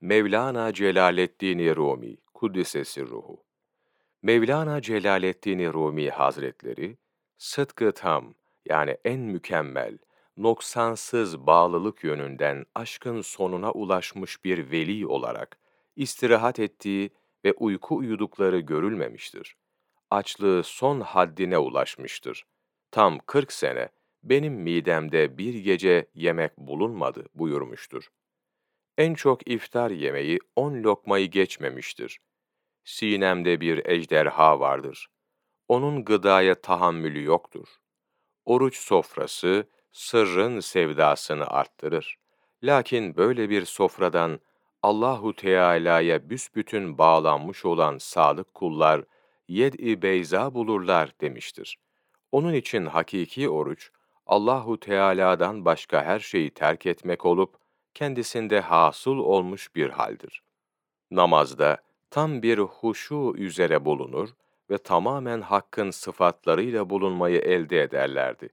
[0.00, 3.44] Mevlana Celaleddin Rumi, Kuddisesi Ruhu.
[4.22, 6.96] Mevlana Celaleddin Rumi Hazretleri,
[7.38, 8.34] sıdkı tam,
[8.66, 9.98] yani en mükemmel,
[10.36, 15.58] noksansız bağlılık yönünden aşkın sonuna ulaşmış bir veli olarak,
[15.96, 17.10] istirahat ettiği
[17.44, 19.56] ve uyku uyudukları görülmemiştir.
[20.10, 22.46] Açlığı son haddine ulaşmıştır.
[22.90, 23.88] Tam 40 sene,
[24.22, 28.10] benim midemde bir gece yemek bulunmadı buyurmuştur.
[28.98, 32.18] En çok iftar yemeği on lokmayı geçmemiştir.
[32.84, 35.08] Sinemde bir ejderha vardır.
[35.68, 37.68] Onun gıdaya tahammülü yoktur.
[38.44, 42.18] Oruç sofrası, sırrın sevdasını arttırır.
[42.62, 44.40] Lakin böyle bir sofradan
[44.82, 49.04] Allahu Teala'ya büsbütün bağlanmış olan sadık kullar
[49.48, 51.78] yed-i beyza bulurlar demiştir.
[52.32, 53.90] Onun için hakiki oruç
[54.26, 57.67] Allahu Teala'dan başka her şeyi terk etmek olup
[57.98, 60.42] kendisinde hasıl olmuş bir haldir.
[61.10, 61.78] Namazda
[62.10, 64.28] tam bir huşu üzere bulunur
[64.70, 68.48] ve tamamen hakkın sıfatlarıyla bulunmayı elde ederlerdi.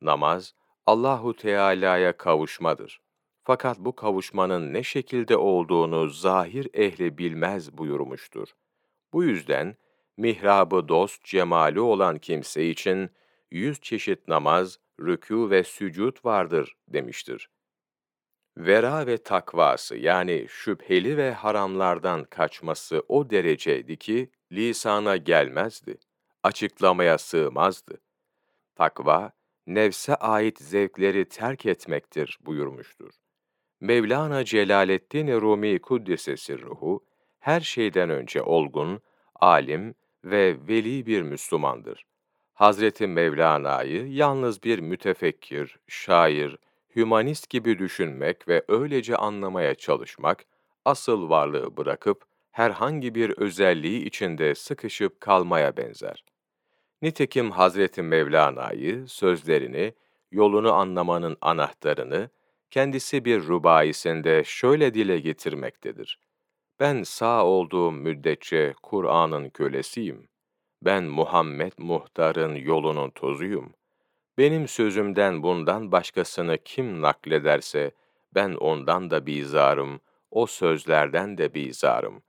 [0.00, 0.54] Namaz
[0.86, 3.00] Allahu Teala'ya kavuşmadır.
[3.44, 8.48] Fakat bu kavuşmanın ne şekilde olduğunu zahir ehli bilmez buyurmuştur.
[9.12, 9.76] Bu yüzden
[10.16, 13.10] mihrabı dost cemali olan kimse için
[13.50, 17.48] yüz çeşit namaz, rükû ve sücud vardır demiştir.
[18.56, 25.98] Vera ve takvası yani şüpheli ve haramlardan kaçması o dereceydi ki lisana gelmezdi,
[26.42, 28.00] açıklamaya sığmazdı.
[28.74, 29.32] Takva,
[29.66, 33.10] nefse ait zevkleri terk etmektir buyurmuştur.
[33.80, 37.04] Mevlana Celaleddin Rumi Kuddisesi ruhu,
[37.38, 39.02] her şeyden önce olgun,
[39.34, 39.94] alim
[40.24, 42.06] ve veli bir Müslümandır.
[42.54, 46.58] Hazreti Mevlana'yı yalnız bir mütefekkir, şair,
[46.96, 50.44] hümanist gibi düşünmek ve öylece anlamaya çalışmak,
[50.84, 56.24] asıl varlığı bırakıp herhangi bir özelliği içinde sıkışıp kalmaya benzer.
[57.02, 59.94] Nitekim Hazreti Mevlana'yı, sözlerini,
[60.30, 62.30] yolunu anlamanın anahtarını,
[62.70, 66.18] kendisi bir rubayisinde şöyle dile getirmektedir.
[66.80, 70.28] Ben sağ olduğum müddetçe Kur'an'ın kölesiyim.
[70.82, 73.74] Ben Muhammed Muhtar'ın yolunun tozuyum.
[74.38, 77.90] Benim sözümden bundan başkasını kim naklederse,
[78.34, 80.00] ben ondan da bizarım,
[80.30, 82.22] o sözlerden de bizarım.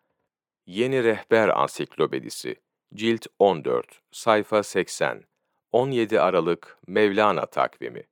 [0.66, 2.55] Yeni Rehber Ansiklopedisi,
[2.93, 5.23] Cilt 14, sayfa 80,
[5.71, 8.03] 17 Aralık Mevlana takvimi